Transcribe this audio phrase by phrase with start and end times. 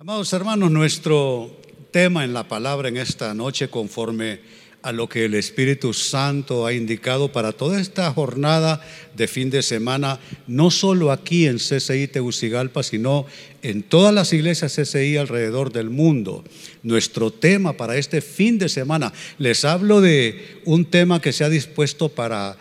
[0.00, 4.40] Amados hermanos, nuestro tema en la palabra en esta noche, conforme
[4.80, 8.80] a lo que el Espíritu Santo ha indicado para toda esta jornada
[9.14, 13.26] de fin de semana, no solo aquí en CCI Tegucigalpa, sino
[13.60, 16.44] en todas las iglesias CCI alrededor del mundo.
[16.82, 21.50] Nuestro tema para este fin de semana, les hablo de un tema que se ha
[21.50, 22.56] dispuesto para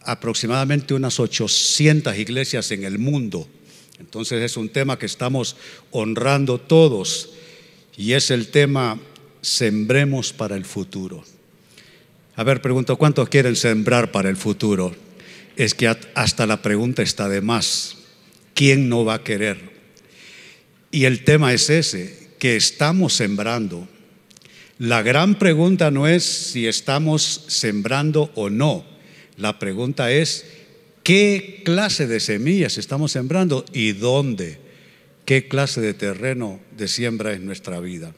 [0.00, 3.46] aproximadamente unas 800 iglesias en el mundo.
[4.00, 5.56] Entonces es un tema que estamos
[5.90, 7.30] honrando todos
[7.96, 8.98] y es el tema
[9.42, 11.22] sembremos para el futuro.
[12.34, 14.94] A ver, pregunto, ¿cuántos quieren sembrar para el futuro?
[15.54, 17.98] Es que hasta la pregunta está de más.
[18.54, 19.70] ¿Quién no va a querer?
[20.90, 23.86] Y el tema es ese, que estamos sembrando.
[24.78, 28.86] La gran pregunta no es si estamos sembrando o no.
[29.36, 30.46] La pregunta es,
[31.10, 34.58] ¿qué clase de semillas estamos sembrando y dónde?
[35.24, 38.14] ¿Qué clase de terreno de siembra es nuestra vida?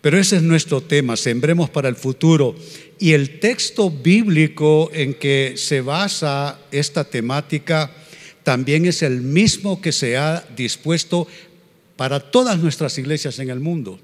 [0.00, 2.54] Pero ese es nuestro tema, sembremos para el futuro.
[3.00, 7.90] Y el texto bíblico en que se basa esta temática
[8.44, 11.26] también es el mismo que se ha dispuesto
[11.96, 13.98] para todas nuestras iglesias en el mundo.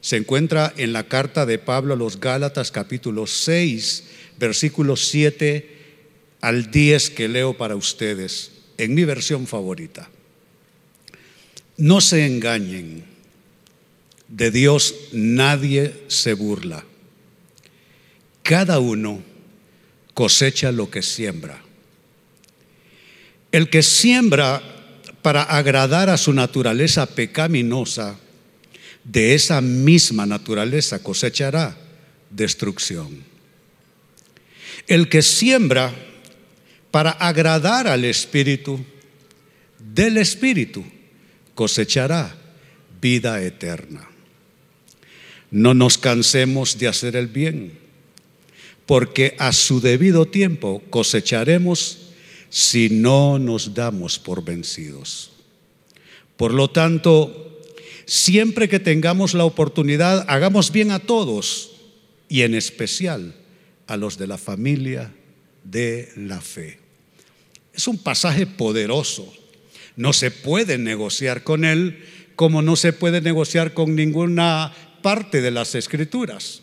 [0.00, 4.04] Se encuentra en la carta de Pablo a los Gálatas capítulo 6,
[4.40, 5.78] versículos 7
[6.40, 10.08] al 10 que leo para ustedes, en mi versión favorita.
[11.76, 13.04] No se engañen
[14.30, 16.84] de Dios nadie se burla.
[18.42, 19.22] Cada uno
[20.14, 21.60] cosecha lo que siembra.
[23.52, 24.62] El que siembra
[25.22, 28.18] para agradar a su naturaleza pecaminosa,
[29.04, 31.76] de esa misma naturaleza cosechará
[32.30, 33.24] destrucción.
[34.86, 35.92] El que siembra
[36.90, 38.80] para agradar al Espíritu,
[39.78, 40.84] del Espíritu
[41.54, 42.36] cosechará
[43.00, 44.08] vida eterna.
[45.50, 47.78] No nos cansemos de hacer el bien,
[48.86, 51.98] porque a su debido tiempo cosecharemos
[52.50, 55.30] si no nos damos por vencidos.
[56.36, 57.60] Por lo tanto,
[58.06, 61.72] siempre que tengamos la oportunidad, hagamos bien a todos
[62.28, 63.34] y en especial
[63.86, 65.12] a los de la familia
[65.64, 66.78] de la fe.
[67.72, 69.32] Es un pasaje poderoso.
[69.96, 72.04] No se puede negociar con él
[72.40, 74.72] como no se puede negociar con ninguna
[75.02, 76.62] parte de las escrituras.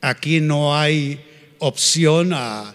[0.00, 1.20] Aquí no hay
[1.58, 2.74] opción a,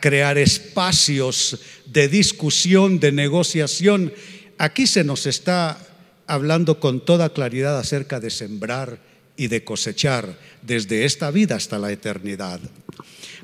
[0.00, 4.12] crear espacios de discusión, de negociación.
[4.58, 5.78] Aquí se nos está
[6.26, 8.98] hablando con toda claridad acerca de sembrar
[9.40, 12.60] y de cosechar desde esta vida hasta la eternidad.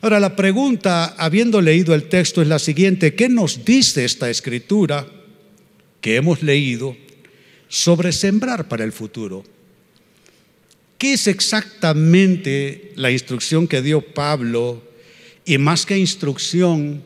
[0.02, 3.14] Ahora la pregunta, habiendo leído el texto, es la siguiente.
[3.14, 5.06] ¿Qué nos dice esta escritura
[6.02, 6.94] que hemos leído
[7.68, 9.42] sobre sembrar para el futuro?
[10.98, 14.82] ¿Qué es exactamente la instrucción que dio Pablo?
[15.46, 17.02] Y más que instrucción,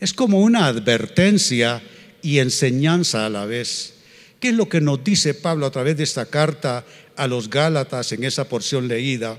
[0.00, 1.82] es como una advertencia
[2.22, 3.99] y enseñanza a la vez.
[4.40, 8.10] ¿Qué es lo que nos dice Pablo a través de esta carta a los Gálatas
[8.12, 9.38] en esa porción leída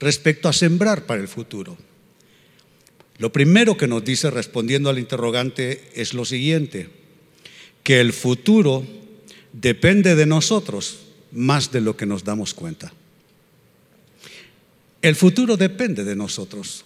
[0.00, 1.76] respecto a sembrar para el futuro?
[3.18, 6.88] Lo primero que nos dice respondiendo al interrogante es lo siguiente,
[7.82, 8.84] que el futuro
[9.52, 11.00] depende de nosotros
[11.32, 12.92] más de lo que nos damos cuenta.
[15.02, 16.84] El futuro depende de nosotros,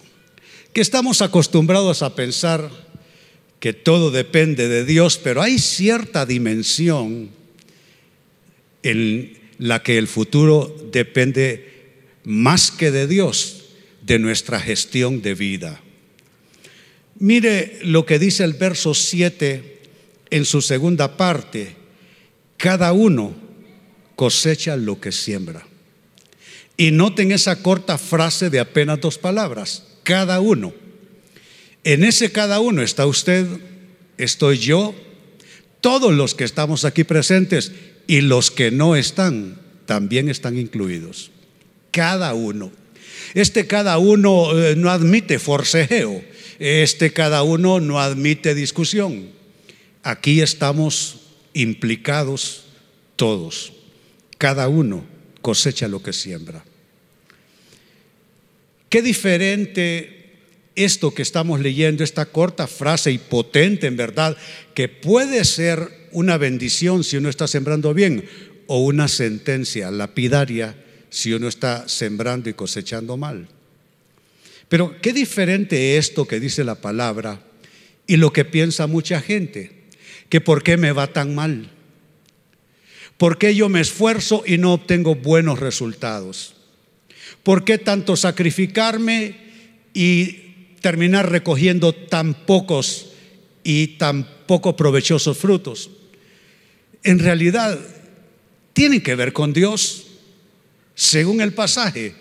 [0.73, 2.69] que estamos acostumbrados a pensar
[3.61, 7.29] que todo depende de Dios, pero hay cierta dimensión
[8.81, 11.69] en la que el futuro depende
[12.23, 13.65] más que de Dios,
[14.01, 15.79] de nuestra gestión de vida.
[17.19, 19.79] Mire lo que dice el verso 7
[20.31, 21.75] en su segunda parte.
[22.57, 23.35] Cada uno
[24.15, 25.67] cosecha lo que siembra.
[26.77, 30.80] Y noten esa corta frase de apenas dos palabras, cada uno.
[31.83, 33.45] En ese cada uno está usted,
[34.17, 34.93] estoy yo,
[35.81, 37.71] todos los que estamos aquí presentes
[38.07, 41.31] y los que no están también están incluidos.
[41.91, 42.71] Cada uno.
[43.33, 46.23] Este cada uno eh, no admite forcejeo,
[46.59, 49.29] este cada uno no admite discusión.
[50.03, 51.21] Aquí estamos
[51.53, 52.65] implicados
[53.15, 53.73] todos.
[54.37, 55.03] Cada uno
[55.41, 56.63] cosecha lo que siembra.
[58.89, 60.20] Qué diferente
[60.75, 64.37] esto que estamos leyendo, esta corta frase y potente en verdad,
[64.73, 68.25] que puede ser una bendición si uno está sembrando bien
[68.67, 70.75] o una sentencia lapidaria
[71.09, 73.49] si uno está sembrando y cosechando mal.
[74.69, 77.41] Pero qué diferente esto que dice la palabra
[78.07, 79.71] y lo que piensa mucha gente,
[80.29, 81.69] que por qué me va tan mal
[83.21, 86.55] ¿Por qué yo me esfuerzo y no obtengo buenos resultados?
[87.43, 89.35] ¿Por qué tanto sacrificarme
[89.93, 90.50] y
[90.81, 93.11] terminar recogiendo tan pocos
[93.63, 95.89] y tan poco provechosos frutos?
[97.03, 97.79] En realidad,
[98.73, 100.07] tienen que ver con Dios.
[100.95, 102.13] Según el pasaje,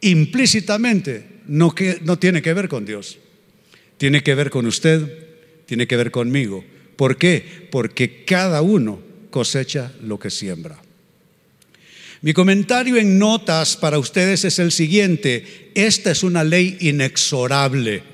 [0.00, 3.18] implícitamente no, que, no tiene que ver con Dios.
[3.98, 5.26] Tiene que ver con usted,
[5.66, 6.64] tiene que ver conmigo.
[6.96, 7.68] ¿Por qué?
[7.70, 9.00] Porque cada uno
[9.30, 10.80] cosecha lo que siembra.
[12.22, 15.72] Mi comentario en notas para ustedes es el siguiente.
[15.74, 18.04] Esta es una ley inexorable.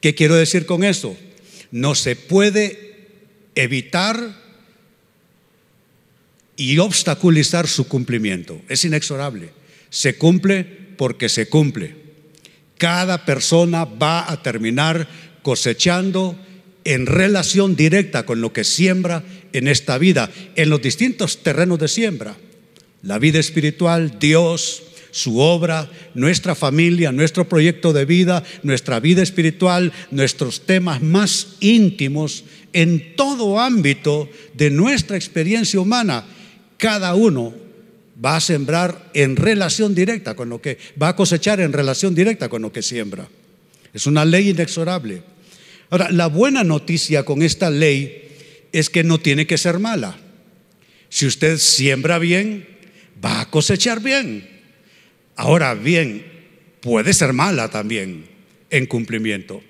[0.00, 1.14] ¿Qué quiero decir con eso?
[1.70, 3.08] No se puede
[3.54, 4.34] evitar
[6.56, 8.62] y obstaculizar su cumplimiento.
[8.70, 9.50] Es inexorable.
[9.90, 10.64] Se cumple
[10.96, 11.94] porque se cumple.
[12.78, 15.06] Cada persona va a terminar
[15.42, 16.34] cosechando
[16.84, 19.22] en relación directa con lo que siembra
[19.52, 22.36] en esta vida, en los distintos terrenos de siembra.
[23.02, 29.92] La vida espiritual, Dios, su obra, nuestra familia, nuestro proyecto de vida, nuestra vida espiritual,
[30.10, 36.24] nuestros temas más íntimos, en todo ámbito de nuestra experiencia humana,
[36.78, 37.54] cada uno
[38.24, 42.48] va a sembrar en relación directa con lo que va a cosechar en relación directa
[42.48, 43.28] con lo que siembra.
[43.92, 45.22] Es una ley inexorable.
[45.90, 48.30] Ahora, la buena noticia con esta ley
[48.72, 50.18] es que no tiene que ser mala.
[51.10, 52.66] Si usted siembra bien,
[53.24, 54.48] va a cosechar bien.
[55.36, 56.24] Ahora bien,
[56.80, 58.26] puede ser mala también
[58.70, 59.62] en cumplimiento.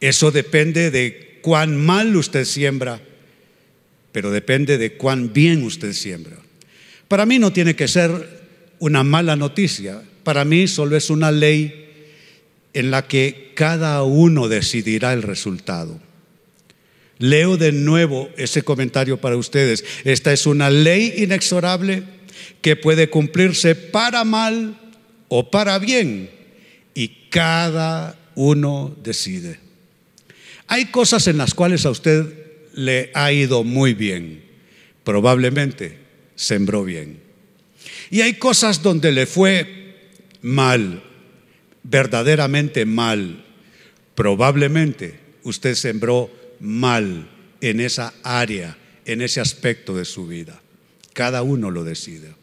[0.00, 3.00] Eso depende de cuán mal usted siembra,
[4.12, 6.36] pero depende de cuán bien usted siembra.
[7.08, 8.42] Para mí no tiene que ser
[8.78, 11.88] una mala noticia, para mí solo es una ley
[12.72, 16.00] en la que cada uno decidirá el resultado.
[17.18, 19.84] Leo de nuevo ese comentario para ustedes.
[20.04, 22.02] Esta es una ley inexorable
[22.60, 24.78] que puede cumplirse para mal
[25.28, 26.30] o para bien
[26.94, 29.58] y cada uno decide.
[30.66, 32.26] Hay cosas en las cuales a usted
[32.72, 34.44] le ha ido muy bien,
[35.04, 35.98] probablemente
[36.34, 37.20] sembró bien.
[38.10, 39.98] Y hay cosas donde le fue
[40.42, 41.02] mal,
[41.82, 43.44] verdaderamente mal.
[44.14, 46.30] Probablemente usted sembró
[46.60, 47.28] mal
[47.60, 50.60] en esa área, en ese aspecto de su vida.
[51.14, 52.34] Cada uno lo decide.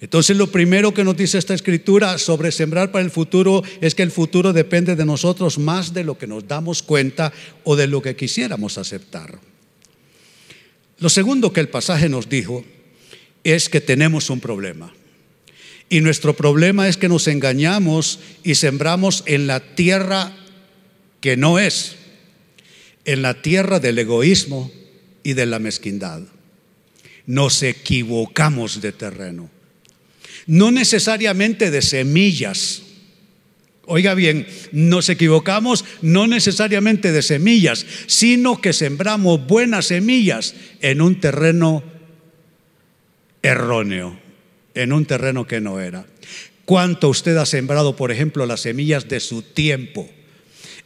[0.00, 4.02] Entonces lo primero que nos dice esta escritura sobre sembrar para el futuro es que
[4.02, 8.02] el futuro depende de nosotros más de lo que nos damos cuenta o de lo
[8.02, 9.38] que quisiéramos aceptar.
[10.98, 12.64] Lo segundo que el pasaje nos dijo
[13.44, 14.92] es que tenemos un problema.
[15.88, 20.32] Y nuestro problema es que nos engañamos y sembramos en la tierra
[21.20, 21.94] que no es,
[23.04, 24.72] en la tierra del egoísmo
[25.22, 26.22] y de la mezquindad.
[27.26, 29.50] Nos equivocamos de terreno,
[30.46, 32.82] no necesariamente de semillas.
[33.84, 41.20] Oiga bien, nos equivocamos no necesariamente de semillas, sino que sembramos buenas semillas en un
[41.20, 41.82] terreno
[43.42, 44.22] erróneo
[44.74, 46.06] en un terreno que no era.
[46.64, 50.08] ¿Cuánto usted ha sembrado, por ejemplo, las semillas de su tiempo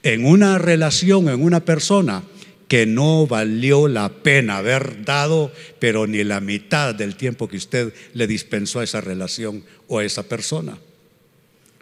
[0.03, 2.23] en una relación, en una persona
[2.69, 7.93] que no valió la pena haber dado, pero ni la mitad del tiempo que usted
[8.15, 10.79] le dispensó a esa relación o a esa persona?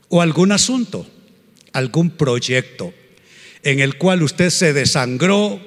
[0.08, 1.06] O algún asunto,
[1.72, 2.92] algún proyecto
[3.62, 5.60] en el cual usted se desangró,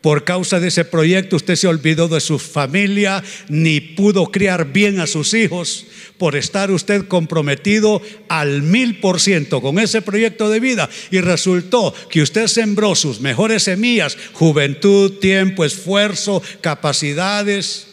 [0.00, 5.00] por causa de ese proyecto usted se olvidó de su familia, ni pudo criar bien
[5.00, 5.86] a sus hijos
[6.18, 11.94] por estar usted comprometido al mil por ciento con ese proyecto de vida y resultó
[12.10, 17.88] que usted sembró sus mejores semillas, juventud, tiempo, esfuerzo, capacidades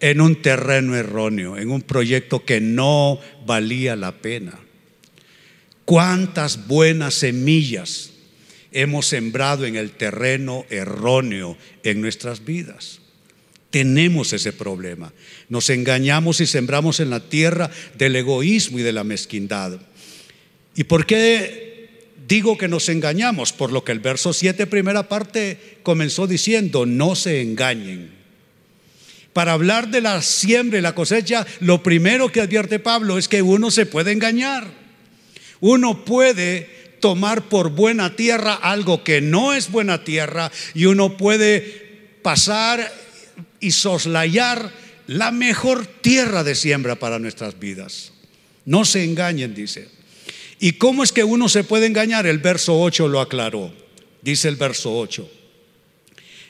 [0.00, 4.58] en un terreno erróneo, en un proyecto que no valía la pena.
[5.84, 8.10] ¿Cuántas buenas semillas
[8.72, 13.00] hemos sembrado en el terreno erróneo en nuestras vidas.
[13.70, 15.12] Tenemos ese problema.
[15.48, 19.80] Nos engañamos y sembramos en la tierra del egoísmo y de la mezquindad.
[20.74, 23.52] ¿Y por qué digo que nos engañamos?
[23.52, 28.10] Por lo que el verso 7, primera parte, comenzó diciendo, no se engañen.
[29.32, 33.42] Para hablar de la siembra y la cosecha, lo primero que advierte Pablo es que
[33.42, 34.66] uno se puede engañar.
[35.60, 42.16] Uno puede tomar por buena tierra algo que no es buena tierra y uno puede
[42.22, 42.92] pasar
[43.58, 44.72] y soslayar
[45.06, 48.12] la mejor tierra de siembra para nuestras vidas.
[48.64, 49.88] No se engañen, dice.
[50.60, 52.26] ¿Y cómo es que uno se puede engañar?
[52.26, 53.72] El verso 8 lo aclaró.
[54.22, 55.28] Dice el verso 8.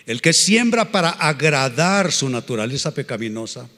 [0.06, 3.68] El que siembra para agradar su naturaleza pecaminosa.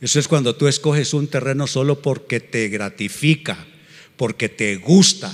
[0.00, 3.66] Eso es cuando tú escoges un terreno solo porque te gratifica,
[4.16, 5.32] porque te gusta,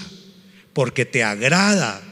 [0.72, 2.02] porque te agrada,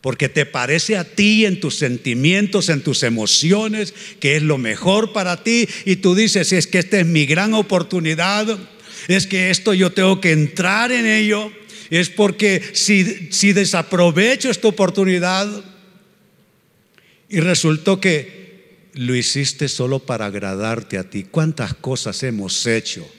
[0.00, 5.12] porque te parece a ti en tus sentimientos, en tus emociones, que es lo mejor
[5.12, 8.58] para ti, y tú dices, es que esta es mi gran oportunidad,
[9.08, 11.50] es que esto yo tengo que entrar en ello,
[11.90, 15.48] es porque si, si desaprovecho esta oportunidad
[17.28, 18.44] y resultó que
[18.94, 23.10] lo hiciste solo para agradarte a ti, ¿cuántas cosas hemos hecho?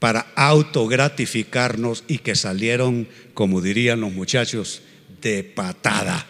[0.00, 4.82] Para autogratificarnos y que salieron, como dirían los muchachos,
[5.20, 6.26] de patada.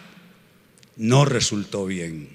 [0.97, 2.29] No resultó bien.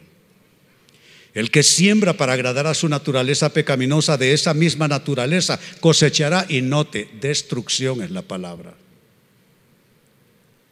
[1.34, 6.62] El que siembra para agradar a su naturaleza pecaminosa, de esa misma naturaleza cosechará y
[6.62, 8.74] note, destrucción es la palabra.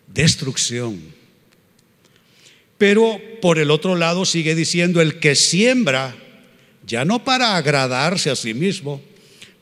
[0.07, 1.01] Destrucción.
[2.77, 6.15] Pero por el otro lado sigue diciendo, el que siembra,
[6.87, 9.01] ya no para agradarse a sí mismo,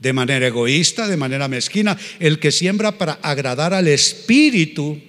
[0.01, 4.99] de manera egoísta, de manera mezquina, el que siembra para agradar al Espíritu,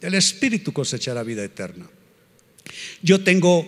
[0.00, 1.88] el Espíritu cosechará vida eterna.
[3.00, 3.64] Yo tengo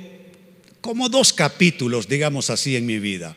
[0.80, 3.36] como dos capítulos, digamos así, en mi vida.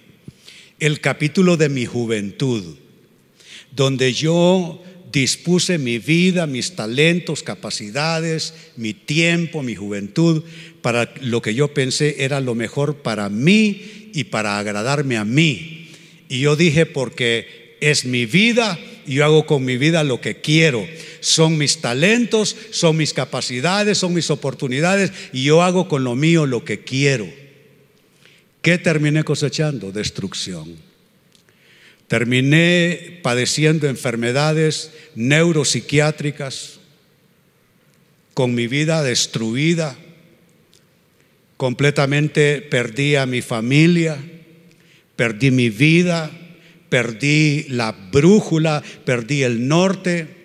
[0.80, 2.78] El capítulo de mi juventud,
[3.72, 10.44] donde yo dispuse mi vida, mis talentos, capacidades, mi tiempo, mi juventud,
[10.82, 15.77] para lo que yo pensé era lo mejor para mí y para agradarme a mí.
[16.30, 20.42] Y yo dije, porque es mi vida, y yo hago con mi vida lo que
[20.42, 20.86] quiero
[21.28, 26.46] son mis talentos, son mis capacidades, son mis oportunidades y yo hago con lo mío
[26.46, 27.28] lo que quiero.
[28.62, 29.92] ¿Qué terminé cosechando?
[29.92, 30.76] Destrucción.
[32.08, 36.80] Terminé padeciendo enfermedades neuropsiquiátricas,
[38.34, 39.98] con mi vida destruida,
[41.58, 44.18] completamente perdí a mi familia,
[45.18, 46.32] perdí mi vida,
[46.88, 50.38] perdí la brújula, perdí el norte,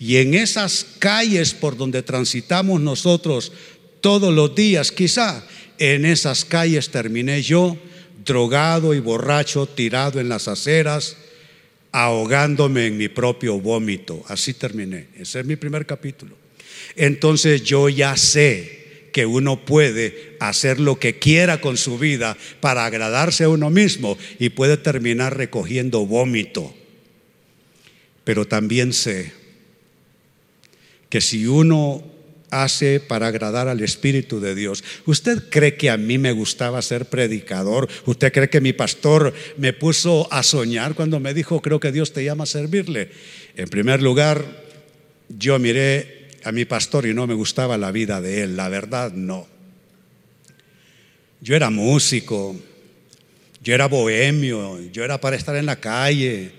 [0.00, 3.52] y en esas calles por donde transitamos nosotros
[4.00, 5.44] todos los días, quizá
[5.78, 7.76] en esas calles terminé yo
[8.24, 11.16] drogado y borracho, tirado en las aceras,
[11.92, 14.24] ahogándome en mi propio vómito.
[14.28, 15.08] Así terminé.
[15.16, 16.36] Ese es mi primer capítulo.
[16.96, 18.81] Entonces yo ya sé
[19.12, 24.18] que uno puede hacer lo que quiera con su vida para agradarse a uno mismo
[24.38, 26.74] y puede terminar recogiendo vómito.
[28.24, 29.32] Pero también sé
[31.08, 32.02] que si uno
[32.52, 34.84] hace para agradar al Espíritu de Dios.
[35.06, 37.88] ¿Usted cree que a mí me gustaba ser predicador?
[38.04, 42.12] ¿Usted cree que mi pastor me puso a soñar cuando me dijo, creo que Dios
[42.12, 43.08] te llama a servirle?
[43.56, 44.44] En primer lugar,
[45.30, 49.12] yo miré a mi pastor y no me gustaba la vida de él, la verdad
[49.12, 49.46] no.
[51.40, 52.56] Yo era músico,
[53.62, 56.52] yo era bohemio, yo era para estar en la calle,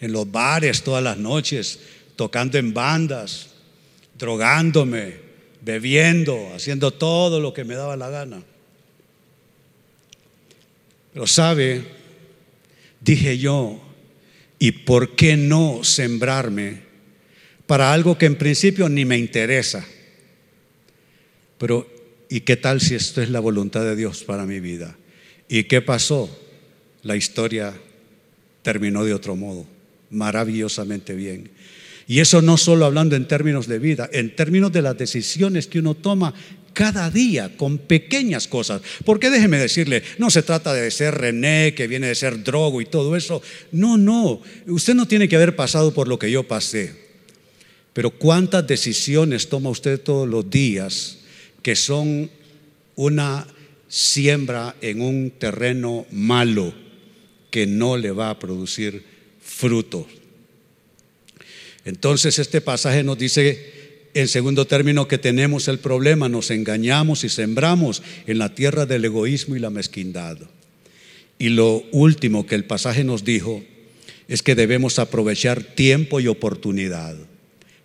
[0.00, 1.78] en los bares todas las noches,
[2.16, 3.50] tocando en bandas
[4.18, 5.14] drogándome,
[5.60, 8.42] bebiendo, haciendo todo lo que me daba la gana.
[11.12, 11.84] Pero sabe,
[13.00, 13.80] dije yo,
[14.58, 16.85] ¿y por qué no sembrarme
[17.66, 19.86] para algo que en principio ni me interesa?
[21.58, 21.88] Pero,
[22.28, 24.96] ¿y qué tal si esto es la voluntad de Dios para mi vida?
[25.48, 26.30] ¿Y qué pasó?
[27.02, 27.74] La historia
[28.62, 29.66] terminó de otro modo,
[30.10, 31.50] maravillosamente bien.
[32.08, 35.80] Y eso no solo hablando en términos de vida, en términos de las decisiones que
[35.80, 36.34] uno toma
[36.72, 38.82] cada día con pequeñas cosas.
[39.04, 42.86] Porque déjeme decirle, no se trata de ser René, que viene de ser drogo y
[42.86, 43.42] todo eso.
[43.72, 47.05] No, no, usted no tiene que haber pasado por lo que yo pasé.
[47.96, 51.16] Pero cuántas decisiones toma usted todos los días
[51.62, 52.30] que son
[52.94, 53.46] una
[53.88, 56.74] siembra en un terreno malo
[57.50, 59.02] que no le va a producir
[59.40, 60.06] fruto.
[61.86, 67.30] Entonces este pasaje nos dice en segundo término que tenemos el problema, nos engañamos y
[67.30, 70.36] sembramos en la tierra del egoísmo y la mezquindad.
[71.38, 73.64] Y lo último que el pasaje nos dijo
[74.28, 77.16] es que debemos aprovechar tiempo y oportunidad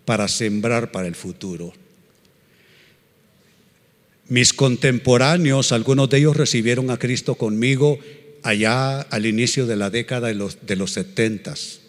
[0.05, 1.73] para sembrar para el futuro.
[4.27, 7.99] Mis contemporáneos, algunos de ellos recibieron a Cristo conmigo
[8.43, 11.81] allá al inicio de la década de los, de los setentas.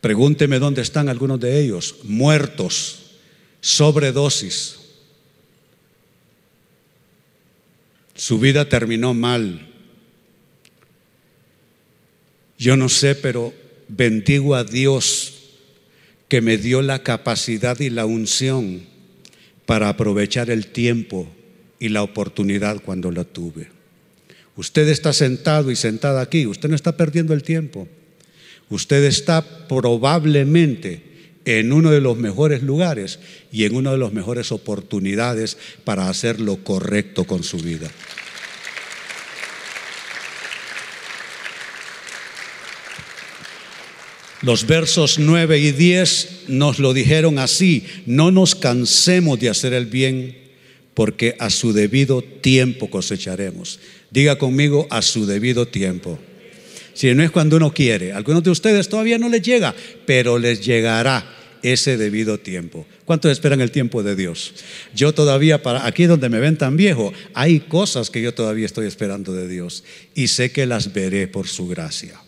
[0.00, 3.12] Pregúnteme dónde están algunos de ellos, muertos,
[3.60, 4.80] sobredosis.
[8.14, 9.68] Su vida terminó mal.
[12.58, 13.54] Yo no sé, pero
[13.88, 15.33] bendigo a Dios
[16.28, 18.82] que me dio la capacidad y la unción
[19.66, 21.28] para aprovechar el tiempo
[21.78, 23.68] y la oportunidad cuando la tuve.
[24.56, 27.88] Usted está sentado y sentada aquí, usted no está perdiendo el tiempo.
[28.70, 31.02] Usted está probablemente
[31.44, 33.18] en uno de los mejores lugares
[33.52, 37.90] y en una de las mejores oportunidades para hacer lo correcto con su vida.
[44.44, 49.86] Los versos 9 y 10 nos lo dijeron así, no nos cansemos de hacer el
[49.86, 50.36] bien,
[50.92, 53.80] porque a su debido tiempo cosecharemos.
[54.10, 56.18] Diga conmigo, a su debido tiempo.
[56.92, 59.74] Si no es cuando uno quiere, algunos de ustedes todavía no les llega,
[60.04, 61.26] pero les llegará
[61.62, 62.86] ese debido tiempo.
[63.06, 64.52] ¿Cuántos esperan el tiempo de Dios?
[64.94, 68.86] Yo todavía, para aquí donde me ven tan viejo, hay cosas que yo todavía estoy
[68.88, 69.84] esperando de Dios
[70.14, 72.20] y sé que las veré por su gracia.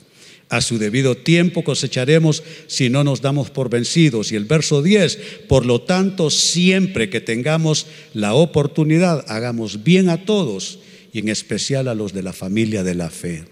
[0.49, 4.31] A su debido tiempo cosecharemos si no nos damos por vencidos.
[4.31, 10.25] Y el verso 10, por lo tanto, siempre que tengamos la oportunidad, hagamos bien a
[10.25, 10.79] todos
[11.13, 13.45] y en especial a los de la familia de la fe.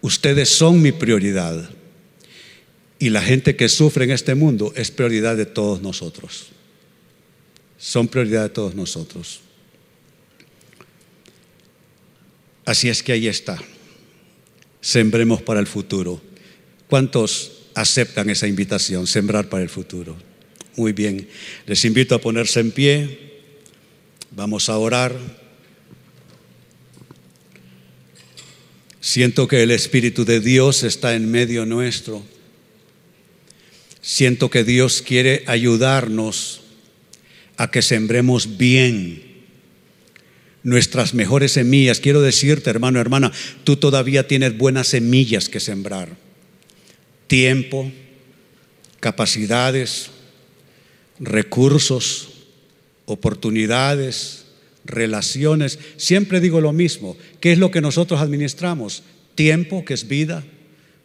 [0.00, 1.70] Ustedes son mi prioridad.
[2.98, 6.46] Y la gente que sufre en este mundo es prioridad de todos nosotros.
[7.78, 9.40] Son prioridad de todos nosotros.
[12.64, 13.62] Así es que ahí está.
[14.86, 16.22] Sembremos para el futuro.
[16.86, 20.16] ¿Cuántos aceptan esa invitación, sembrar para el futuro?
[20.76, 21.28] Muy bien.
[21.66, 23.32] Les invito a ponerse en pie.
[24.30, 25.18] Vamos a orar.
[29.00, 32.24] Siento que el Espíritu de Dios está en medio nuestro.
[34.00, 36.60] Siento que Dios quiere ayudarnos
[37.56, 39.25] a que sembremos bien
[40.66, 42.00] nuestras mejores semillas.
[42.00, 43.30] Quiero decirte, hermano, hermana,
[43.62, 46.16] tú todavía tienes buenas semillas que sembrar.
[47.28, 47.92] Tiempo,
[48.98, 50.10] capacidades,
[51.20, 52.30] recursos,
[53.04, 54.46] oportunidades,
[54.84, 55.78] relaciones.
[55.98, 57.16] Siempre digo lo mismo.
[57.38, 59.04] ¿Qué es lo que nosotros administramos?
[59.36, 60.42] Tiempo, que es vida,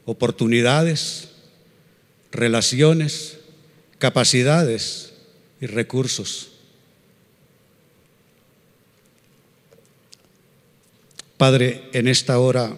[0.05, 1.29] oportunidades,
[2.31, 3.37] relaciones,
[3.99, 5.13] capacidades
[5.61, 6.50] y recursos.
[11.41, 12.77] Padre, en esta hora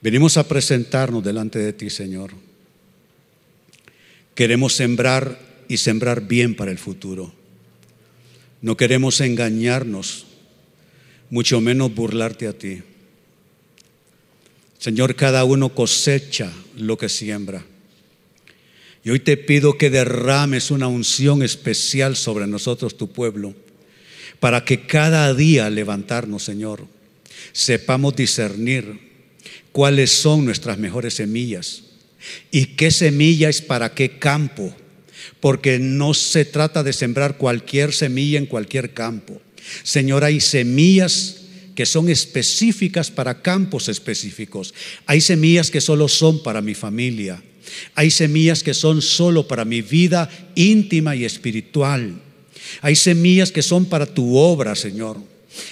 [0.00, 2.30] venimos a presentarnos delante de ti, Señor.
[4.34, 5.38] Queremos sembrar
[5.68, 7.30] y sembrar bien para el futuro.
[8.62, 10.24] No queremos engañarnos,
[11.28, 12.80] mucho menos burlarte a ti.
[14.78, 17.62] Señor, cada uno cosecha lo que siembra.
[19.04, 23.54] Y hoy te pido que derrames una unción especial sobre nosotros, tu pueblo,
[24.40, 26.88] para que cada día levantarnos, Señor,
[27.52, 29.12] sepamos discernir
[29.72, 31.82] cuáles son nuestras mejores semillas
[32.50, 34.74] y qué semilla es para qué campo
[35.40, 39.40] porque no se trata de sembrar cualquier semilla en cualquier campo.
[39.82, 41.38] Señor, hay semillas
[41.74, 44.74] que son específicas para campos específicos.
[45.06, 47.42] Hay semillas que solo son para mi familia.
[47.94, 52.20] Hay semillas que son solo para mi vida íntima y espiritual.
[52.80, 55.18] Hay semillas que son para tu obra, Señor.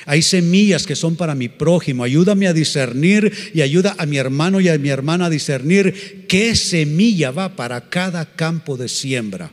[0.06, 2.04] Hay semillas que son para mi prójimo.
[2.04, 6.56] Ayúdame a discernir y ayuda a mi hermano y a mi hermana a discernir qué
[6.56, 9.52] semilla va para cada campo de siembra.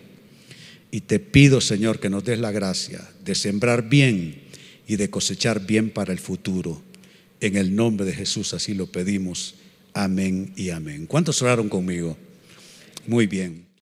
[0.92, 4.42] Y te pido, Señor, que nos des la gracia de sembrar bien
[4.88, 6.82] y de cosechar bien para el futuro.
[7.40, 9.56] En el nombre de Jesús así lo pedimos.
[9.94, 11.06] Amén y amén.
[11.06, 12.18] ¿Cuántos oraron conmigo?
[13.06, 13.67] Muy bien.